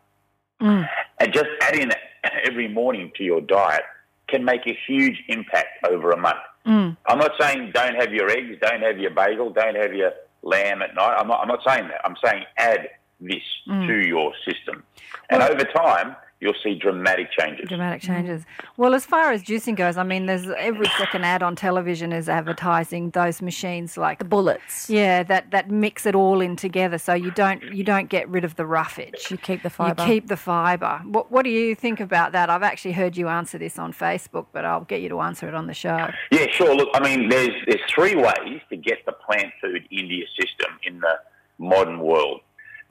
mm. 0.61 0.88
and 1.19 1.33
just 1.33 1.49
adding 1.62 1.90
it 1.90 1.99
every 2.45 2.69
morning 2.69 3.11
to 3.16 3.25
your 3.25 3.40
diet 3.40 3.83
can 4.28 4.45
make 4.45 4.66
a 4.66 4.78
huge 4.87 5.23
impact 5.28 5.85
over 5.88 6.11
a 6.11 6.16
month. 6.16 6.38
Mm. 6.66 6.97
I'm 7.07 7.19
not 7.19 7.33
saying 7.40 7.73
don't 7.75 7.97
have 7.97 8.12
your 8.12 8.31
eggs, 8.31 8.57
don't 8.61 8.83
have 8.83 8.99
your 8.99 9.11
bagel, 9.11 9.50
don't 9.50 9.76
have 9.76 9.92
your 9.92 10.12
lamb 10.42 10.83
at 10.83 10.95
night. 10.95 11.16
I'm 11.19 11.28
not, 11.28 11.40
I'm 11.40 11.49
not 11.49 11.61
saying 11.66 11.88
that. 11.88 12.00
I'm 12.04 12.16
saying 12.25 12.45
add 12.57 12.88
this 13.23 13.43
mm. 13.69 13.87
to 13.87 14.07
your 14.07 14.33
system. 14.45 14.83
And 15.31 15.41
Well- 15.41 15.52
over 15.52 15.64
time, 15.64 16.17
you'll 16.43 16.55
see 16.62 16.75
dramatic 16.75 17.31
changes. 17.31 17.69
Dramatic 17.69 18.02
changes. 18.02 18.45
Well, 18.76 18.95
as 18.95 19.07
far 19.07 19.31
as 19.31 19.45
juicing 19.45 19.76
goes, 19.76 19.97
I 19.97 20.02
mean, 20.02 20.26
there's 20.26 20.49
every 20.59 20.87
second 20.99 21.25
ad 21.25 21.41
on 21.43 21.55
television 21.55 22.12
is 22.12 22.29
advertising 22.29 23.11
those 23.11 23.41
machines 23.41 23.97
like 23.97 24.19
The 24.19 24.25
bullets. 24.25 24.91
yeah 24.91 25.23
that 25.23 25.52
that 25.52 25.71
mix 25.71 26.05
it 26.05 26.17
all 26.17 26.41
in 26.41 26.57
together, 26.57 26.99
so 26.99 27.14
you 27.14 27.31
don't 27.31 27.62
you 27.62 27.85
don't 27.85 28.09
get 28.09 28.29
rid 28.29 28.45
of 28.45 28.57
the 28.57 28.67
roughage. 28.67 29.31
You 29.31 29.37
keep 29.37 29.62
the 29.62 29.71
fibre. 29.71 30.02
You 30.02 30.09
keep 30.09 30.26
the 30.26 30.37
fibre. 30.37 31.00
What 31.05 31.31
What 31.31 31.45
do 31.45 31.50
you 31.50 31.76
think 31.76 32.00
about 32.00 32.33
that? 32.33 32.50
I've 32.50 32.64
actually 32.64 32.93
heard 32.93 33.17
you 33.17 33.29
answer 33.29 33.57
this 33.57 33.79
on 33.79 33.93
Facebook, 33.93 34.47
but 34.52 34.64
I'll 34.64 34.85
get 34.85 35.00
you 35.00 35.09
to 35.11 35.21
answer 35.21 35.47
it 35.49 35.55
on 35.55 35.69
the 35.69 35.75
show. 35.75 36.09
Yeah, 36.33 36.47
sure. 36.50 36.75
Look, 36.75 36.88
I 36.95 37.00
mean, 37.00 37.29
there's 37.29 37.55
there's 37.69 37.81
three 37.95 38.17
ways 38.17 38.61
to 38.71 38.76
get 38.76 38.99
the 39.07 39.12
plant 39.12 39.52
food 39.61 39.87
into 39.93 40.14
your 40.14 40.26
system 40.41 40.76
in 40.83 40.99
the 40.99 41.14
modern 41.59 42.00
world: 42.00 42.41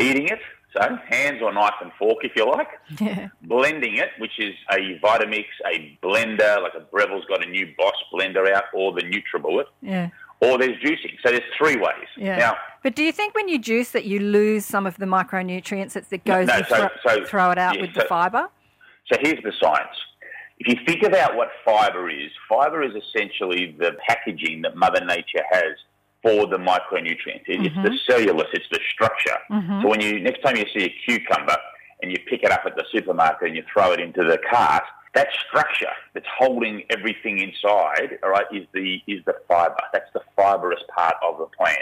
eating 0.02 0.28
it, 0.28 0.40
so 0.74 0.98
hands 1.10 1.42
or 1.42 1.54
knife 1.54 1.74
and 1.82 1.92
fork, 2.00 2.24
if 2.24 2.32
you 2.36 2.46
like; 2.46 2.68
Yeah. 3.00 3.28
blending 3.44 3.98
it, 3.98 4.10
which 4.20 4.40
is 4.40 4.54
a 4.72 5.00
Vitamix, 5.04 5.46
a 5.66 5.98
blender, 6.04 6.62
like 6.62 6.74
a 6.76 6.80
Breville's 6.82 7.26
got 7.26 7.46
a 7.46 7.50
new 7.50 7.68
Boss 7.78 7.94
blender 8.14 8.52
out, 8.54 8.66
or 8.74 8.94
the 8.94 9.02
NutriBullet, 9.02 9.66
Yeah. 9.82 10.10
or 10.40 10.58
there's 10.58 10.78
juicing. 10.82 11.18
So 11.24 11.32
there's 11.32 11.42
three 11.58 11.76
ways. 11.76 12.08
Yeah. 12.18 12.38
Now, 12.38 12.58
But 12.84 12.96
do 12.96 13.04
you 13.04 13.12
think 13.12 13.36
when 13.36 13.48
you 13.48 13.60
juice 13.60 13.92
that 13.92 14.06
you 14.06 14.20
lose 14.20 14.66
some 14.66 14.88
of 14.88 14.98
the 14.98 15.06
micronutrients 15.06 15.94
that 15.94 16.10
that 16.10 16.24
goes 16.26 16.48
no, 16.48 16.62
so- 16.64 16.76
thro- 16.76 16.90
so- 17.20 17.26
throw 17.26 17.52
it 17.52 17.58
out 17.58 17.76
yeah, 17.76 17.82
with 17.82 17.94
the 17.94 18.02
fibre? 18.06 18.50
So 19.12 19.20
here's 19.22 19.44
the 19.44 19.52
science. 19.62 19.96
If 20.60 20.68
you 20.68 20.86
think 20.86 21.04
about 21.04 21.36
what 21.36 21.50
fibre 21.66 22.10
is, 22.10 22.32
fibre 22.48 22.84
is 22.84 22.94
essentially 22.96 23.76
the 23.80 23.94
packaging 24.08 24.62
that 24.62 24.76
Mother 24.76 25.04
Nature 25.04 25.44
has 25.52 25.74
for 26.22 26.48
the 26.48 26.58
micronutrients. 26.58 27.46
It- 27.48 27.66
It's 27.66 27.76
the 27.76 27.90
mm-hmm. 27.90 28.12
cellulose, 28.12 28.48
it's 28.54 28.70
the 28.72 28.80
structure. 28.94 29.38
Mm-hmm. 29.50 29.82
So 29.82 29.88
when 29.88 30.02
you 30.02 30.20
next 30.20 30.42
time 30.42 30.56
you 30.56 30.66
see 30.76 30.86
a 30.86 30.94
cucumber 31.06 31.58
and 32.02 32.12
you 32.12 32.18
pick 32.30 32.44
it 32.44 32.52
up 32.52 32.62
at 32.66 32.76
the 32.76 32.86
supermarket 32.92 33.48
and 33.50 33.56
you 33.56 33.64
throw 33.72 33.92
it 33.92 34.00
into 34.00 34.24
the 34.24 34.40
cart, 34.50 34.84
that 35.14 35.28
structure 35.48 35.92
that's 36.14 36.26
holding 36.38 36.84
everything 36.90 37.40
inside, 37.40 38.18
all 38.24 38.30
right, 38.30 38.46
is 38.52 38.66
the 38.74 39.02
is 39.08 39.24
the 39.26 39.36
fibre. 39.48 39.76
That's 39.94 40.12
the 40.14 40.22
fibrous 40.36 40.82
part 40.96 41.16
of 41.28 41.38
the 41.38 41.46
plant. 41.58 41.80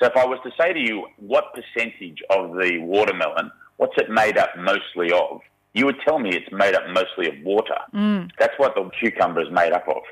So 0.00 0.06
if 0.06 0.16
I 0.16 0.24
was 0.24 0.38
to 0.44 0.50
say 0.60 0.72
to 0.72 0.78
you, 0.78 1.06
what 1.16 1.52
percentage 1.54 2.22
of 2.30 2.52
the 2.56 2.78
watermelon, 2.78 3.50
what's 3.78 3.96
it 3.96 4.08
made 4.10 4.38
up 4.38 4.50
mostly 4.56 5.10
of? 5.12 5.40
You 5.74 5.86
would 5.86 6.00
tell 6.06 6.18
me 6.18 6.30
it's 6.30 6.50
made 6.52 6.74
up 6.74 6.84
mostly 6.88 7.28
of 7.28 7.34
water. 7.44 7.78
Mm. 7.92 8.30
That's 8.38 8.56
what 8.58 8.74
the 8.74 8.88
cucumber 9.00 9.40
is 9.40 9.50
made 9.50 9.72
up 9.72 9.88
of. 9.88 10.02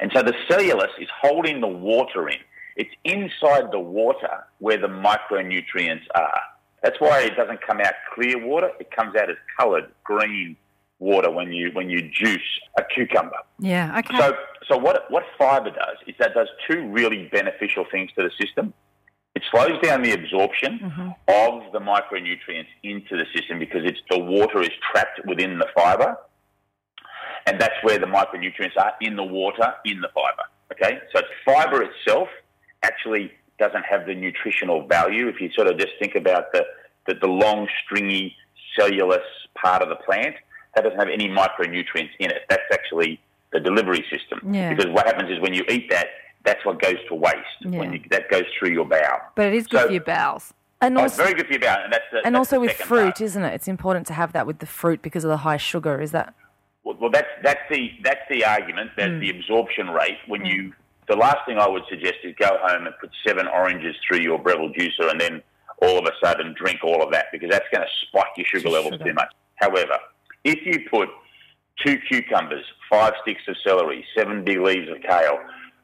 And 0.00 0.10
so 0.14 0.22
the 0.22 0.34
cellulose 0.48 0.88
is 0.98 1.08
holding 1.20 1.60
the 1.60 1.66
water 1.68 2.28
in. 2.28 2.38
It's 2.78 2.94
inside 3.04 3.72
the 3.72 3.80
water 3.80 4.44
where 4.60 4.78
the 4.78 4.86
micronutrients 4.86 6.04
are. 6.14 6.40
That's 6.82 7.00
why 7.00 7.22
it 7.22 7.36
doesn't 7.36 7.60
come 7.66 7.80
out 7.80 7.92
clear 8.14 8.44
water. 8.44 8.70
It 8.78 8.92
comes 8.92 9.16
out 9.16 9.28
as 9.28 9.36
coloured 9.58 9.90
green 10.04 10.56
water 11.00 11.28
when 11.30 11.52
you 11.52 11.70
when 11.72 11.90
you 11.90 12.08
juice 12.08 12.40
a 12.78 12.84
cucumber. 12.94 13.36
Yeah. 13.58 13.98
Okay. 13.98 14.16
So, 14.16 14.36
so 14.68 14.76
what 14.76 15.10
what 15.10 15.24
fibre 15.36 15.70
does 15.70 15.96
is 16.06 16.14
that 16.20 16.34
does 16.34 16.48
two 16.70 16.88
really 16.88 17.28
beneficial 17.32 17.84
things 17.90 18.10
to 18.16 18.22
the 18.22 18.30
system. 18.40 18.72
It 19.34 19.42
slows 19.50 19.80
down 19.82 20.02
the 20.02 20.12
absorption 20.12 20.78
mm-hmm. 20.78 21.08
of 21.28 21.72
the 21.72 21.80
micronutrients 21.80 22.68
into 22.84 23.16
the 23.16 23.24
system 23.34 23.58
because 23.58 23.82
it's 23.84 24.00
the 24.08 24.18
water 24.18 24.60
is 24.60 24.70
trapped 24.90 25.20
within 25.26 25.58
the 25.58 25.66
fibre, 25.76 26.16
and 27.46 27.60
that's 27.60 27.74
where 27.82 27.98
the 27.98 28.06
micronutrients 28.06 28.76
are 28.76 28.94
in 29.00 29.16
the 29.16 29.24
water 29.24 29.74
in 29.84 30.00
the 30.00 30.08
fibre. 30.14 30.44
Okay, 30.72 31.00
so 31.12 31.18
it's 31.18 31.28
fibre 31.44 31.82
itself 31.82 32.28
actually 32.82 33.32
doesn't 33.58 33.84
have 33.84 34.06
the 34.06 34.14
nutritional 34.14 34.86
value. 34.86 35.28
If 35.28 35.40
you 35.40 35.50
sort 35.52 35.66
of 35.68 35.78
just 35.78 35.92
think 35.98 36.14
about 36.14 36.52
the 36.52 36.64
the, 37.06 37.14
the 37.14 37.26
long 37.26 37.66
stringy 37.84 38.36
cellulose 38.78 39.20
part 39.60 39.82
of 39.82 39.88
the 39.88 39.96
plant, 39.96 40.34
that 40.74 40.84
doesn't 40.84 40.98
have 40.98 41.08
any 41.08 41.28
micronutrients 41.28 42.10
in 42.18 42.30
it. 42.30 42.42
That's 42.50 42.62
actually 42.72 43.18
the 43.52 43.60
delivery 43.60 44.04
system. 44.10 44.52
Yeah. 44.54 44.74
Because 44.74 44.92
what 44.92 45.06
happens 45.06 45.30
is 45.30 45.40
when 45.40 45.54
you 45.54 45.64
eat 45.70 45.88
that, 45.90 46.08
that's 46.44 46.64
what 46.66 46.80
goes 46.82 46.96
to 47.08 47.14
waste. 47.14 47.36
Yeah. 47.60 47.78
When 47.78 47.94
you, 47.94 48.00
that 48.10 48.28
goes 48.30 48.44
through 48.58 48.70
your 48.72 48.84
bowel. 48.84 49.20
but 49.34 49.46
it 49.46 49.54
is 49.54 49.66
good 49.66 49.80
so- 49.80 49.86
for 49.86 49.92
your 49.92 50.04
bowels. 50.04 50.52
And 50.80 50.96
Oh, 50.96 51.02
it's 51.04 51.14
also, 51.14 51.24
very 51.24 51.34
good 51.34 51.46
for 51.46 51.52
your 51.54 51.60
bowel, 51.60 51.82
and 51.82 51.92
that's 51.92 52.04
the, 52.12 52.18
and 52.24 52.36
that's 52.36 52.38
also 52.52 52.56
the 52.56 52.60
with 52.60 52.72
fruit, 52.76 53.02
part. 53.06 53.20
isn't 53.20 53.42
it? 53.42 53.52
It's 53.52 53.66
important 53.66 54.06
to 54.06 54.12
have 54.12 54.32
that 54.34 54.46
with 54.46 54.60
the 54.60 54.66
fruit 54.66 55.02
because 55.02 55.24
of 55.24 55.28
the 55.28 55.38
high 55.38 55.56
sugar. 55.56 56.00
Is 56.00 56.12
that? 56.12 56.34
Well, 56.84 56.96
well, 57.00 57.10
that's 57.10 57.26
that's 57.42 57.58
the 57.68 57.90
that's 58.04 58.20
the 58.30 58.44
argument 58.44 58.90
that 58.96 59.08
Hmm. 59.10 59.18
the 59.18 59.30
absorption 59.30 59.88
rate 59.90 60.18
when 60.28 60.44
you 60.44 60.72
the 61.08 61.16
last 61.16 61.38
thing 61.46 61.58
I 61.58 61.68
would 61.68 61.82
suggest 61.88 62.16
is 62.24 62.34
go 62.38 62.58
home 62.60 62.86
and 62.86 62.94
put 63.00 63.10
seven 63.26 63.46
oranges 63.46 63.96
through 64.06 64.20
your 64.20 64.38
Breville 64.38 64.72
juicer 64.72 65.10
and 65.10 65.20
then 65.20 65.42
all 65.82 65.98
of 65.98 66.04
a 66.04 66.12
sudden 66.24 66.54
drink 66.56 66.80
all 66.82 67.02
of 67.02 67.12
that 67.12 67.26
because 67.32 67.50
that's 67.50 67.66
going 67.72 67.86
to 67.86 68.06
spike 68.06 68.36
your 68.36 68.46
sugar 68.46 68.68
levels 68.68 68.94
Sugar. 68.94 69.04
too 69.04 69.14
much. 69.14 69.32
However, 69.56 69.98
if 70.44 70.64
you 70.64 70.88
put 70.90 71.08
two 71.84 71.98
cucumbers, 72.08 72.64
five 72.90 73.14
sticks 73.22 73.42
of 73.48 73.56
celery, 73.64 74.04
seven 74.16 74.44
big 74.44 74.60
leaves 74.60 74.88
of 74.90 75.00
kale, 75.02 75.38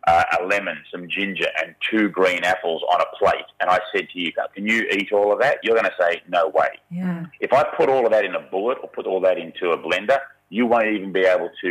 uh, 0.06 0.24
a 0.40 0.44
lemon, 0.44 0.76
some 0.90 1.08
ginger, 1.08 1.46
and 1.62 1.74
two 1.90 2.08
green 2.08 2.44
apples 2.44 2.82
on 2.92 3.00
a 3.00 3.16
plate, 3.16 3.46
and 3.60 3.70
I 3.70 3.80
said 3.94 4.08
to 4.10 4.20
you, 4.20 4.32
"Can 4.54 4.66
you 4.66 4.86
eat 4.92 5.12
all 5.12 5.32
of 5.32 5.40
that?" 5.40 5.58
You're 5.62 5.76
going 5.76 5.90
to 5.90 5.96
say, 5.98 6.20
"No 6.28 6.48
way." 6.48 6.68
Yeah. 6.90 7.24
If 7.40 7.52
I 7.52 7.62
put 7.62 7.88
all 7.88 8.04
of 8.04 8.12
that 8.12 8.24
in 8.24 8.34
a 8.34 8.40
bullet 8.40 8.78
or 8.82 8.88
put 8.88 9.06
all 9.06 9.20
that 9.20 9.38
into 9.38 9.70
a 9.70 9.78
blender, 9.78 10.18
you 10.56 10.64
won't 10.66 10.86
even 10.96 11.10
be 11.12 11.24
able 11.36 11.50
to 11.64 11.70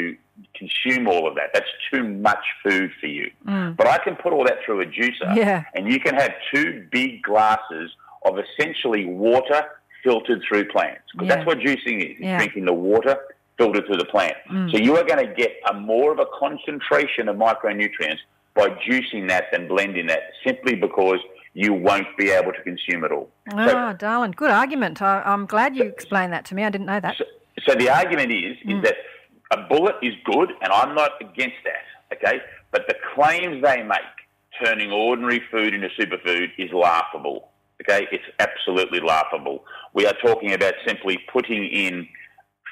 consume 0.59 1.07
all 1.07 1.25
of 1.29 1.35
that. 1.35 1.49
That's 1.53 1.71
too 1.91 2.03
much 2.29 2.43
food 2.63 2.91
for 2.99 3.07
you. 3.07 3.31
Mm. 3.47 3.77
But 3.77 3.87
I 3.87 3.97
can 4.05 4.15
put 4.15 4.33
all 4.33 4.43
that 4.43 4.57
through 4.65 4.81
a 4.81 4.85
juicer, 4.85 5.29
Yeah. 5.35 5.63
and 5.75 5.87
you 5.91 5.99
can 6.05 6.15
have 6.15 6.31
two 6.53 6.85
big 6.91 7.21
glasses 7.23 7.91
of 8.25 8.33
essentially 8.45 9.05
water 9.05 9.61
filtered 10.03 10.41
through 10.47 10.65
plants. 10.75 11.03
Because 11.13 11.27
Yeah. 11.29 11.35
that's 11.35 11.47
what 11.47 11.59
juicing 11.59 11.97
is, 12.11 12.19
Yeah. 12.19 12.37
drinking 12.39 12.65
the 12.65 12.73
water 12.73 13.15
filtered 13.57 13.85
through 13.85 13.97
the 13.97 14.05
plant. 14.15 14.35
Mm. 14.49 14.71
So 14.71 14.77
you 14.77 14.97
are 14.97 15.03
going 15.05 15.25
to 15.25 15.33
get 15.33 15.51
a 15.69 15.73
more 15.73 16.11
of 16.11 16.19
a 16.19 16.25
concentration 16.37 17.29
of 17.29 17.35
micronutrients 17.37 18.19
by 18.55 18.67
juicing 18.85 19.29
that 19.29 19.45
than 19.53 19.67
blending 19.67 20.07
that 20.07 20.23
simply 20.45 20.75
because 20.75 21.19
you 21.53 21.71
won't 21.73 22.07
be 22.17 22.31
able 22.31 22.51
to 22.51 22.61
consume 22.63 23.03
it 23.05 23.11
all. 23.11 23.29
So- 23.51 23.77
Oh, 23.89 23.93
darling, 23.93 24.31
good 24.35 24.49
argument. 24.51 25.01
I, 25.01 25.21
I'm 25.23 25.45
glad 25.45 25.75
you 25.75 25.83
explained 25.83 26.33
that 26.33 26.43
to 26.45 26.55
me. 26.55 26.63
I 26.65 26.69
didn't 26.69 26.87
know 26.87 26.99
that. 26.99 27.15
so, 27.17 27.25
so 27.65 27.75
the 27.75 27.89
argument 27.89 28.31
is 28.31 28.57
is 28.65 28.77
hmm. 28.77 28.81
that 28.81 28.95
a 29.51 29.67
bullet 29.67 29.95
is 30.01 30.13
good, 30.25 30.49
and 30.61 30.71
I'm 30.71 30.95
not 30.95 31.11
against 31.21 31.57
that. 31.65 32.17
Okay, 32.17 32.39
but 32.71 32.87
the 32.87 32.95
claims 33.15 33.63
they 33.63 33.83
make, 33.83 33.99
turning 34.63 34.91
ordinary 34.91 35.41
food 35.51 35.73
into 35.73 35.89
superfood, 35.99 36.49
is 36.57 36.71
laughable. 36.71 37.49
Okay, 37.81 38.07
it's 38.11 38.23
absolutely 38.39 38.99
laughable. 38.99 39.65
We 39.93 40.05
are 40.05 40.13
talking 40.23 40.53
about 40.53 40.73
simply 40.85 41.19
putting 41.31 41.65
in 41.65 42.07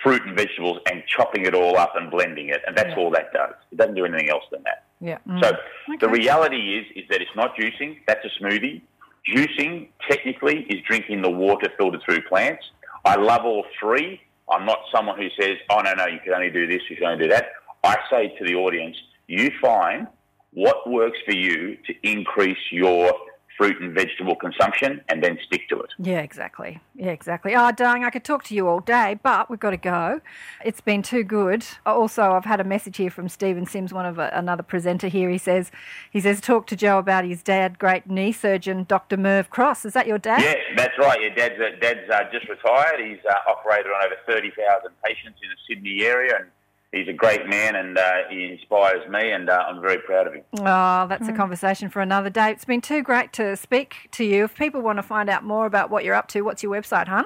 fruit 0.03 0.21
and 0.25 0.35
vegetables 0.35 0.79
and 0.89 1.03
chopping 1.07 1.45
it 1.45 1.53
all 1.53 1.77
up 1.77 1.93
and 1.95 2.09
blending 2.09 2.49
it, 2.49 2.61
and 2.65 2.75
that's 2.75 2.93
all 2.97 3.11
that 3.11 3.33
does. 3.33 3.53
It 3.71 3.77
doesn't 3.77 3.95
do 3.95 4.05
anything 4.05 4.29
else 4.29 4.43
than 4.51 4.63
that. 4.63 4.85
Yeah. 4.99 5.17
Mm. 5.27 5.43
So 5.43 5.51
the 5.99 6.09
reality 6.09 6.77
is 6.77 6.85
is 6.95 7.09
that 7.09 7.21
it's 7.21 7.35
not 7.35 7.55
juicing. 7.55 7.97
That's 8.07 8.23
a 8.25 8.43
smoothie. 8.43 8.81
Juicing 9.27 9.89
technically 10.09 10.61
is 10.69 10.81
drinking 10.87 11.21
the 11.21 11.29
water 11.29 11.69
filtered 11.77 12.01
through 12.03 12.21
plants. 12.23 12.63
I 13.05 13.15
love 13.15 13.41
all 13.45 13.65
three. 13.79 14.21
I'm 14.51 14.65
not 14.65 14.79
someone 14.93 15.17
who 15.17 15.29
says, 15.39 15.57
"Oh 15.69 15.81
no, 15.81 15.93
no, 15.93 16.07
you 16.07 16.19
can 16.23 16.33
only 16.33 16.49
do 16.49 16.67
this, 16.67 16.81
you 16.89 16.97
can 16.97 17.07
only 17.07 17.23
do 17.23 17.29
that." 17.29 17.51
I 17.83 17.97
say 18.09 18.35
to 18.37 18.45
the 18.45 18.55
audience, 18.55 18.97
"You 19.27 19.49
find 19.61 20.07
what 20.51 20.89
works 20.89 21.17
for 21.25 21.33
you 21.33 21.77
to 21.87 21.93
increase 22.03 22.59
your 22.71 23.13
fruit 23.61 23.79
and 23.79 23.93
vegetable 23.93 24.35
consumption, 24.35 25.01
and 25.09 25.23
then 25.23 25.37
stick 25.45 25.69
to 25.69 25.79
it." 25.79 25.91
Yeah, 25.99 26.21
exactly. 26.21 26.79
Yeah, 26.95 27.11
exactly. 27.11 27.55
Oh, 27.55 27.71
darling, 27.71 28.03
I 28.03 28.09
could 28.09 28.23
talk 28.23 28.43
to 28.45 28.55
you 28.55 28.67
all 28.67 28.79
day, 28.79 29.19
but 29.21 29.49
we've 29.49 29.59
got 29.59 29.71
to 29.71 29.77
go. 29.77 30.21
It's 30.65 30.81
been 30.81 31.03
too 31.03 31.23
good. 31.23 31.65
Also, 31.85 32.31
I've 32.31 32.45
had 32.45 32.59
a 32.59 32.63
message 32.63 32.97
here 32.97 33.11
from 33.11 33.29
Stephen 33.29 33.65
Sims, 33.65 33.93
one 33.93 34.05
of 34.05 34.17
a, 34.17 34.31
another 34.33 34.63
presenter 34.63 35.07
here. 35.07 35.29
He 35.29 35.37
says, 35.37 35.71
he 36.09 36.19
says, 36.19 36.41
talk 36.41 36.65
to 36.67 36.75
Joe 36.75 36.97
about 36.97 37.25
his 37.25 37.43
dad, 37.43 37.77
great 37.77 38.09
knee 38.09 38.31
surgeon, 38.31 38.85
Dr. 38.87 39.17
Merv 39.17 39.49
Cross. 39.49 39.85
Is 39.85 39.93
that 39.93 40.07
your 40.07 40.17
dad? 40.17 40.41
Yeah, 40.41 40.55
that's 40.75 40.97
right. 40.97 41.21
Your 41.21 41.35
dad's, 41.35 41.59
uh, 41.59 41.79
dad's 41.79 42.09
uh, 42.09 42.23
just 42.31 42.49
retired. 42.49 42.99
He's 42.99 43.23
uh, 43.29 43.51
operated 43.51 43.91
on 43.91 44.05
over 44.05 44.15
30,000 44.27 44.91
patients 45.05 45.39
in 45.43 45.49
the 45.49 45.75
Sydney 45.75 46.03
area, 46.03 46.35
and 46.39 46.47
he's 46.91 47.07
a 47.07 47.13
great 47.13 47.47
man, 47.47 47.75
and 47.75 47.97
uh, 47.97 48.11
he 48.29 48.45
inspires 48.45 49.07
me, 49.09 49.31
and 49.31 49.49
uh, 49.49 49.63
I'm 49.67 49.81
very 49.81 49.99
proud 49.99 50.27
of 50.27 50.33
him. 50.33 50.43
Oh, 50.59 51.07
that's 51.07 51.27
a 51.27 51.33
conversation 51.33 51.89
for 51.89 52.01
another 52.01 52.29
day. 52.29 52.51
It's 52.51 52.65
been 52.65 52.81
too 52.81 53.01
great 53.03 53.33
to 53.33 53.55
speak 53.55 54.09
to 54.11 54.23
you. 54.23 54.45
If 54.45 54.55
people 54.55 54.81
want 54.81 54.97
to 54.97 55.03
find 55.03 55.29
out 55.29 55.43
more 55.43 55.65
about 55.65 55.89
what 55.89 56.03
you're 56.03 56.15
up 56.15 56.27
to, 56.29 56.41
what's 56.41 56.63
your 56.63 56.71
website, 56.71 57.07
hon? 57.07 57.25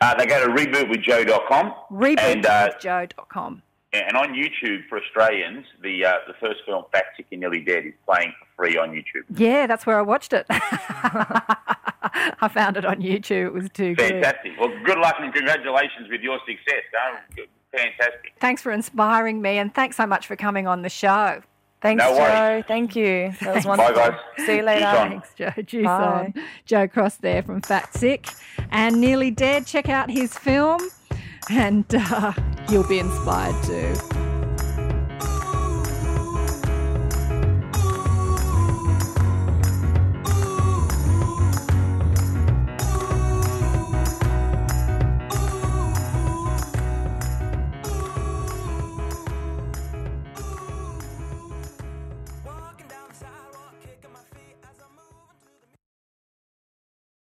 Uh, 0.00 0.14
they 0.14 0.26
go 0.26 0.46
to 0.46 0.52
rebootwithjoe.com, 0.52 1.74
and, 2.16 2.46
uh, 2.46 2.70
Rebootwithjoe.com. 2.70 3.62
and 3.92 4.16
on 4.16 4.34
YouTube 4.34 4.88
for 4.88 4.98
Australians, 4.98 5.66
the 5.82 6.06
uh, 6.06 6.14
the 6.26 6.34
first 6.40 6.60
film, 6.64 6.84
Fat, 6.90 7.04
Sick 7.16 7.26
and 7.32 7.40
Nearly 7.40 7.60
Dead, 7.60 7.84
is 7.84 7.92
playing 8.08 8.32
for 8.38 8.64
free 8.64 8.78
on 8.78 8.92
YouTube. 8.92 9.24
Yeah, 9.36 9.66
that's 9.66 9.84
where 9.84 9.98
I 9.98 10.02
watched 10.02 10.32
it. 10.32 10.46
I 10.50 12.48
found 12.50 12.78
it 12.78 12.86
on 12.86 12.96
YouTube. 13.02 13.46
It 13.48 13.52
was 13.52 13.68
too 13.70 13.94
good. 13.94 14.08
Fantastic. 14.08 14.52
Well, 14.58 14.72
good 14.84 14.98
luck 14.98 15.16
and 15.18 15.34
congratulations 15.34 16.08
with 16.10 16.22
your 16.22 16.38
success. 16.46 16.82
Huh? 16.94 17.42
Fantastic. 17.72 18.32
Thanks 18.40 18.62
for 18.62 18.72
inspiring 18.72 19.40
me, 19.42 19.58
and 19.58 19.72
thanks 19.74 19.96
so 19.96 20.06
much 20.06 20.26
for 20.26 20.36
coming 20.36 20.66
on 20.66 20.82
the 20.82 20.88
show. 20.88 21.40
Thanks, 21.80 22.02
No 22.04 22.10
Joe. 22.14 22.18
worries. 22.18 22.64
Thank 22.68 22.94
you. 22.94 23.32
That 23.40 23.54
was 23.54 23.64
wonderful. 23.64 23.94
Bye, 23.94 24.00
wonderful. 24.00 24.20
guys. 24.36 24.46
See 24.46 24.56
you 24.56 24.62
later. 24.62 24.80
Juice 24.80 24.98
on. 24.98 25.08
Thanks, 25.10 25.34
Joe. 25.34 25.62
Juice 25.62 25.84
Bye. 25.86 25.92
on. 26.34 26.34
Joe 26.66 26.88
Cross 26.88 27.16
there 27.16 27.42
from 27.42 27.62
Fat 27.62 27.94
Sick 27.94 28.26
and 28.70 29.00
Nearly 29.00 29.30
Dead. 29.30 29.66
Check 29.66 29.88
out 29.88 30.10
his 30.10 30.36
film 30.36 30.80
and 31.48 31.86
uh, 31.94 32.32
you'll 32.68 32.86
be 32.86 32.98
inspired 32.98 33.62
too. 33.64 34.19